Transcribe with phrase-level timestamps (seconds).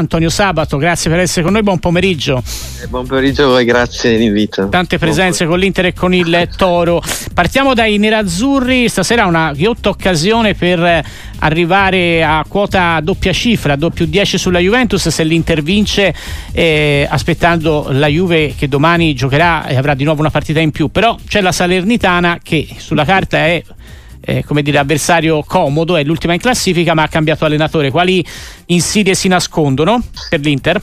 [0.00, 2.40] Antonio Sabato, grazie per essere con noi, buon pomeriggio.
[2.80, 4.68] Eh, buon pomeriggio a voi, grazie dell'invito.
[4.68, 7.02] Tante presenze con l'Inter e con il Toro.
[7.34, 11.04] Partiamo dai nerazzurri, stasera una ghiotta occasione per
[11.40, 16.14] arrivare a quota doppia cifra, doppio 10 sulla Juventus se l'Inter vince,
[16.52, 20.92] eh, aspettando la Juve che domani giocherà e avrà di nuovo una partita in più.
[20.92, 23.60] Però c'è la Salernitana che sulla carta è
[24.28, 27.90] eh, come dire, avversario comodo, è l'ultima in classifica, ma ha cambiato allenatore.
[27.90, 28.22] Quali
[28.66, 30.82] insidie si nascondono per l'Inter?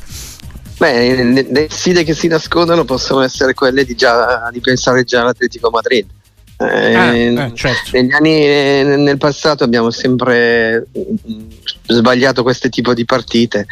[0.77, 5.69] Beh, le insidie che si nascondono possono essere quelle di, già, di pensare già all'Atletico
[5.69, 6.07] Madrid.
[6.57, 7.91] Eh, ah, eh, certo.
[7.91, 10.87] Negli anni nel passato abbiamo sempre
[11.85, 13.67] sbagliato questo tipo di partite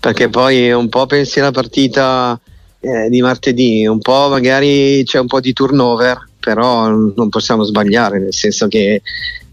[0.00, 2.38] perché poi un po' pensi alla partita
[2.80, 8.18] eh, di martedì, un po' magari c'è un po' di turnover però non possiamo sbagliare,
[8.18, 9.00] nel senso che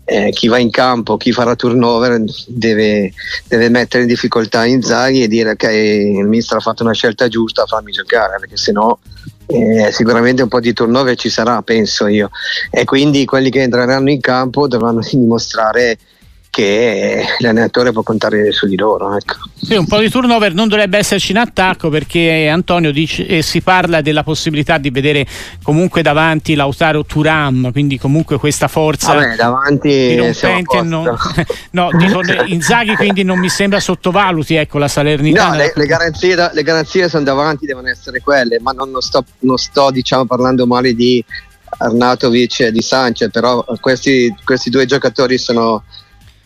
[0.04, 3.14] eh, chi va in campo, chi farà turnover deve,
[3.48, 7.66] deve mettere in difficoltà Inzaghi e dire che il mister ha fatto una scelta giusta,
[7.66, 8.98] fammi giocare, perché sennò
[9.46, 12.30] eh, sicuramente un po' di turnover ci sarà, penso io.
[12.70, 15.98] E quindi quelli che entreranno in campo dovranno dimostrare
[16.52, 19.16] che l'allenatore può contare su di loro.
[19.16, 19.36] Ecco.
[19.56, 23.62] Sì, un po' di turnover non dovrebbe esserci in attacco perché Antonio dice, eh, si
[23.62, 25.26] parla della possibilità di vedere
[25.64, 31.18] comunque davanti Lautaro Turam, quindi comunque questa forza Vabbè, davanti non,
[31.72, 35.52] no, dico, Inzaghi quindi non mi sembra sottovaluti ecco, la Salernitana.
[35.52, 39.24] No, le, le, garanzie, le, garanzie, sono davanti, devono essere quelle, ma non, non sto,
[39.40, 41.24] non sto diciamo, parlando male di
[41.78, 45.84] Arnatovic e di Sanchez, però questi, questi due giocatori sono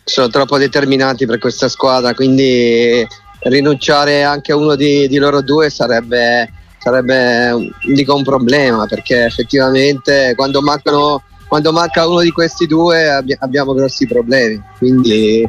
[0.08, 3.04] sono troppo determinanti per questa squadra, quindi
[3.40, 6.48] rinunciare anche a uno di, di loro due sarebbe,
[6.78, 13.36] sarebbe dico, un problema perché effettivamente quando, mancano, quando manca uno di questi due abbi-
[13.40, 14.62] abbiamo grossi problemi.
[14.78, 15.44] Quindi,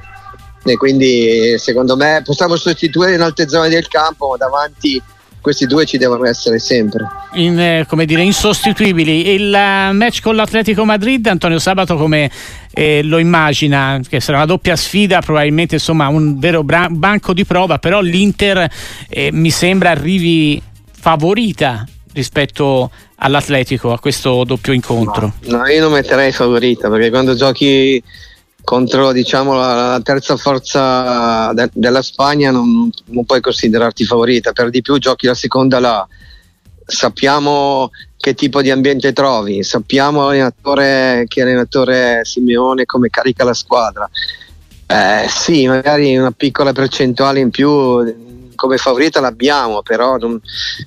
[0.78, 5.00] quindi secondo me possiamo sostituire in altre zone del campo, ma davanti
[5.42, 7.08] questi due ci devono essere sempre.
[7.34, 9.30] In, eh, come dire, insostituibili.
[9.30, 12.30] Il uh, match con l'Atletico Madrid, Antonio Sabato, come
[12.72, 14.00] eh, lo immagina?
[14.08, 18.70] Che sarà una doppia sfida, probabilmente insomma un vero bra- banco di prova, però l'Inter
[19.10, 20.62] eh, mi sembra arrivi
[20.92, 25.34] favorita rispetto all'Atletico a questo doppio incontro.
[25.46, 28.02] No, no io non metterei favorita perché quando giochi
[28.68, 34.70] contro diciamo, la, la, terza forza de, della Spagna non, non, puoi considerarti favorita, per
[34.70, 36.06] di più giochi la seconda là,
[36.86, 44.10] sappiamo che tipo di ambiente trovi, sappiamo allenatore, che allenatore Simeone come carica la squadra.
[44.86, 50.42] Eh, sì, magari una piccola percentuale in più come favorita l'abbiamo, però non,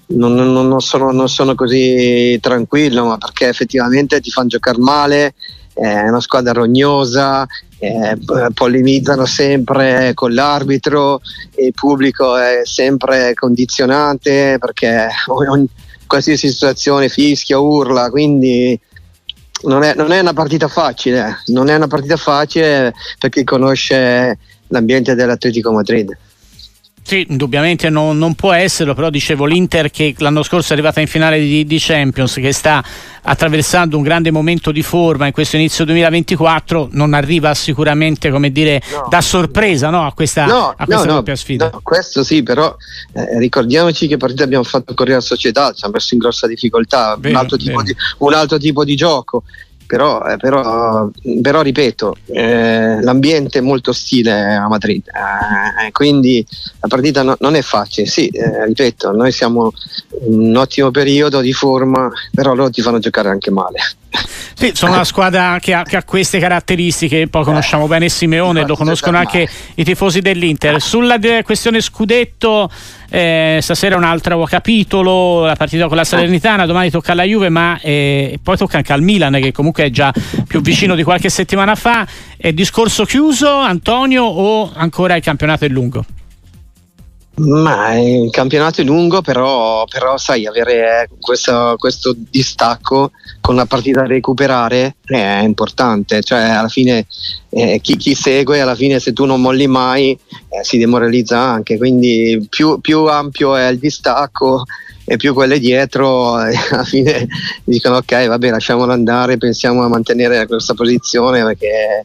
[0.08, 5.34] non, non, sono, non sono così tranquillo, ma perché effettivamente ti fanno giocare male,
[5.72, 7.46] è una squadra rognosa,
[7.80, 8.16] eh,
[8.52, 11.20] polemizzano sempre con l'arbitro,
[11.56, 15.66] il pubblico è sempre condizionante perché ogni,
[16.06, 18.78] qualsiasi situazione fischia, urla, quindi
[19.62, 24.38] non è, non è, una partita facile, non è una partita facile per chi conosce
[24.68, 26.16] l'ambiente dell'Atletico Madrid.
[27.10, 31.08] Sì, indubbiamente non, non, può esserlo, però dicevo l'Inter che l'anno scorso è arrivata in
[31.08, 32.84] finale di, di, Champions, che sta
[33.22, 38.80] attraversando un grande momento di forma in questo inizio 2024, non arriva sicuramente come dire,
[38.92, 39.08] no.
[39.10, 41.72] da sorpresa no, a questa, no, a questa doppia sfida.
[41.82, 42.76] questo sì, però
[43.14, 47.16] eh, ricordiamoci che partita abbiamo fatto con Real Società, ci ha messo in grossa difficoltà,
[47.18, 47.72] vero, un, altro di,
[48.18, 49.42] un altro tipo di gioco
[49.90, 51.10] però, eh, però,
[51.42, 56.46] però ripeto, eh, l'ambiente è molto ostile a Madrid, eh, quindi
[56.78, 58.06] la partita no, non è facile.
[58.06, 59.72] Sì, eh, ripeto, noi siamo
[60.28, 63.78] in un ottimo periodo di forma, però loro ti fanno giocare anche male.
[64.54, 68.76] Sì, sono una squadra che ha, che ha queste caratteristiche, poi conosciamo bene Simeone, lo
[68.76, 70.82] conoscono anche i tifosi dell'Inter.
[70.82, 72.68] Sulla questione scudetto,
[73.08, 77.78] eh, stasera un altro capitolo, la partita con la Salernitana, domani tocca alla Juve, ma
[77.80, 80.12] eh, poi tocca anche al Milan che comunque è già
[80.46, 82.06] più vicino di qualche settimana fa.
[82.36, 86.04] È discorso chiuso, Antonio, o ancora il campionato è lungo?
[87.36, 94.00] Ma il campionato è lungo, però, però sai, avere questo, questo, distacco con una partita
[94.02, 96.22] da recuperare è importante.
[96.22, 97.06] Cioè, alla fine
[97.48, 101.78] eh, chi, chi, segue, alla fine se tu non molli mai, eh, si demoralizza anche.
[101.78, 104.64] Quindi più, più ampio è il distacco
[105.10, 107.26] e più quelle dietro eh, alla fine
[107.64, 112.04] dicono ok vabbè lasciamolo andare pensiamo a mantenere questa posizione perché,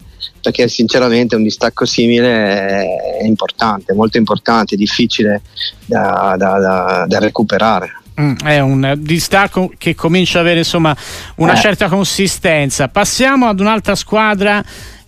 [0.52, 2.86] perché sinceramente un distacco simile
[3.20, 5.42] è importante molto importante difficile
[5.86, 10.96] da, da, da, da recuperare Mm, è un distacco che comincia ad avere insomma
[11.36, 11.58] una eh.
[11.58, 12.88] certa consistenza.
[12.88, 14.64] Passiamo ad un'altra squadra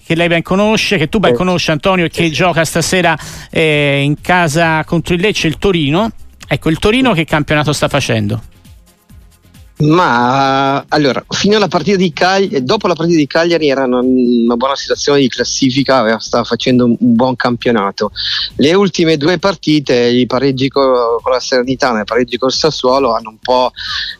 [0.05, 3.17] che lei ben conosce, che tu ben conosci Antonio e che gioca stasera
[3.49, 6.09] eh, in casa contro il Lecce, il Torino.
[6.45, 8.41] Ecco, il Torino che campionato sta facendo?
[9.79, 14.01] Ma allora, fino alla partita di Cagliari, dopo la partita di Cagliari era una,
[14.55, 18.11] buona situazione di classifica, stava facendo un, buon campionato.
[18.55, 23.13] Le ultime due partite, i pareggi con, con la Serenità e i pareggi col Sassuolo,
[23.13, 23.71] hanno un po'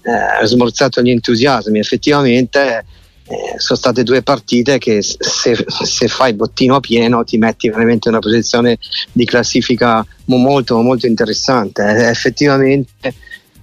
[0.03, 1.79] eh, smorzato gli entusiasmi.
[1.79, 2.85] Effettivamente
[3.29, 8.09] eh, sono state due partite che se, se, fai bottino a pieno ti metti veramente
[8.09, 8.77] in una posizione
[9.11, 11.81] di classifica molto molto interessante.
[11.81, 13.15] Eh, effettivamente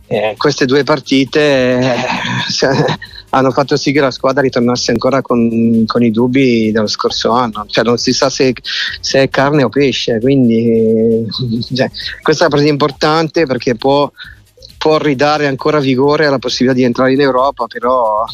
[0.06, 1.96] eh, queste due partite eh,
[3.30, 7.66] hanno fatto sì che la squadra ritornasse ancora con, con, i dubbi dello scorso anno,
[7.68, 8.54] cioè non si sa se,
[9.00, 11.26] se è carne o pesce, quindi
[11.74, 11.90] cioè,
[12.22, 14.10] questa è una partita importante perché può,
[14.78, 18.24] può, ridare ancora vigore alla possibilità di entrare in Europa, però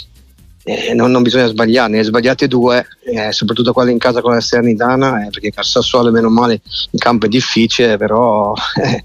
[0.64, 4.40] eh, non, non, bisogna sbagliare, ne sbagliate due, eh, soprattutto quella in casa con la
[4.40, 8.52] Sernitana, eh, perché Sassuolo meno male in campo è difficile, però
[8.84, 9.05] eh,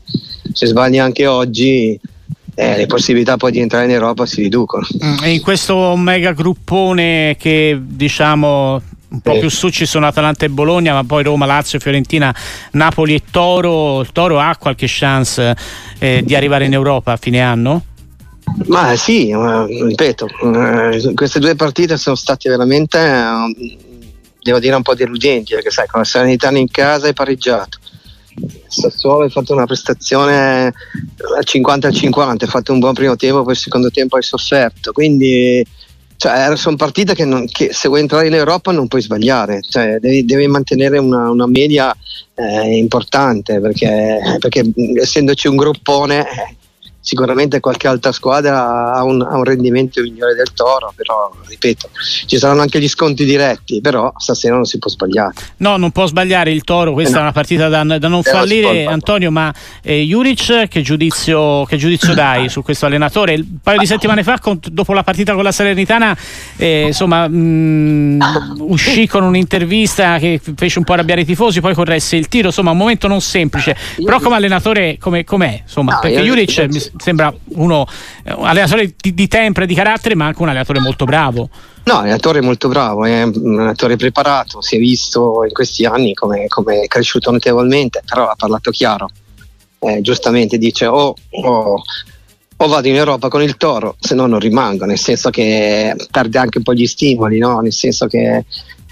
[0.51, 1.97] se sbagli anche oggi
[2.55, 4.85] eh, le possibilità poi di entrare in Europa si riducono.
[5.03, 10.45] Mm, e in questo mega gruppone che diciamo un po' più su ci sono Atalanta
[10.45, 12.35] e Bologna, ma poi Roma, Lazio, Fiorentina,
[12.71, 14.01] Napoli e Toro.
[14.01, 15.55] Il Toro ha qualche chance
[15.99, 17.83] eh, di arrivare in Europa a fine anno?
[18.67, 23.77] Ma sì, ma, ripeto, eh, queste due partite sono state veramente, eh,
[24.41, 27.79] devo dire, un po' deludenti, perché sai, con la Sanitana in casa hai pareggiato
[28.67, 30.73] Sassuolo ha fatto una prestazione
[31.37, 34.91] al 50 50, ha fatto un buon primo tempo, poi il secondo tempo hai sofferto,
[34.91, 35.65] quindi
[36.17, 39.97] cioè, sono partite che, non, che, se vuoi entrare in Europa non puoi sbagliare, cioè,
[39.99, 41.95] devi, devi, mantenere una, una media
[42.35, 44.63] eh, importante perché, perché,
[45.01, 46.25] essendoci un gruppone
[47.05, 51.89] sicuramente qualche altra squadra ha un, ha un, rendimento migliore del Toro, però ripeto,
[52.25, 55.33] ci saranno anche gli sconti diretti, però stasera non si può sbagliare.
[55.57, 57.19] No, non può sbagliare il Toro, questa eh no.
[57.19, 58.85] è una partita da, da non Però fallire.
[58.85, 59.53] Antonio, ma
[59.83, 63.35] eh, Juric che giudizio, che giudizio dai su questo allenatore?
[63.35, 66.17] Un paio di settimane fa, con, dopo la partita con la Salernitana,
[66.57, 68.21] eh, insomma, mh, mm,
[68.61, 72.71] uscì con un'intervista che fece un po' arrabbiare i tifosi, poi corresse il tiro, insomma
[72.71, 75.59] un momento non semplice, però come allenatore come, com'è?
[75.61, 77.85] Insomma, no, perché Juric mi sembra uno
[78.25, 81.49] un allenatore di, di tempra, di carattere, ma anche un allenatore molto bravo.
[81.85, 85.85] No, è un attore molto bravo, è un attore preparato, si è visto in questi
[85.85, 89.09] anni come, come è cresciuto notevolmente, però ha parlato chiaro.
[89.77, 91.83] Eh, giustamente dice o, o,
[92.57, 96.39] o, vado in Europa con il Toro, se no non rimango, nel senso che perde
[96.39, 97.59] anche un po' gli stimoli, no?
[97.59, 98.45] nel senso che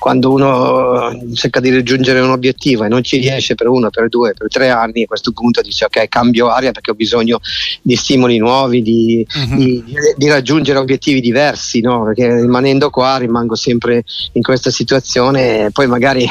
[0.04, 4.34] quando uno cerca di raggiungere un obiettivo e non ci riesce per uno, per due,
[4.34, 7.40] per tre anni, a questo punto dice ok, cambio aria perché ho bisogno
[7.82, 9.56] di stimoli nuovi, di, uh-huh.
[9.56, 9.82] di,
[10.18, 12.04] di raggiungere obiettivi diversi, no?
[12.04, 14.04] perché rimanendo qua rimango sempre
[14.34, 16.28] in questa situazione e poi magari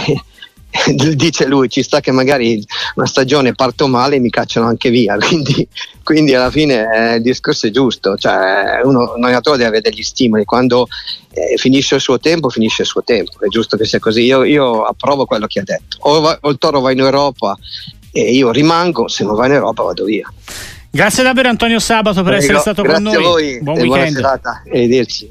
[1.15, 2.65] dice lui, ci sta che magari
[2.95, 5.67] una stagione parto male e mi cacciano anche via, quindi,
[6.03, 10.03] quindi alla fine eh, il discorso è giusto, cioè uno, un allenatore deve avere degli
[10.03, 10.89] stimoli, quando
[11.31, 14.45] eh, finisce il suo tempo, finisce il suo tempo, è giusto che sia così, io,
[14.45, 17.57] io approvo quello che ha detto, o, va, o il Toro va in Europa
[18.11, 20.33] e io rimango, se non va in Europa vado via.
[20.95, 23.13] Grazie davvero Antonio Sabato per Prego, essere stato con noi.
[23.15, 23.89] Grazie a voi, buon weekend.
[23.89, 25.31] Buona serata, arrivederci.